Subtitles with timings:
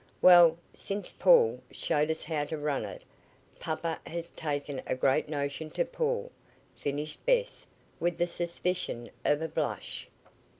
[0.19, 3.03] "Well, since Paul showed us how to run it.
[3.59, 6.31] Papa has taken a great notion to Paul,"
[6.73, 7.67] finished Bess
[7.99, 10.07] with the suspicion of a blush.